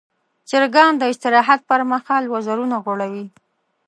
[0.49, 3.25] چرګان د استراحت پر مهال وزرونه غوړوي.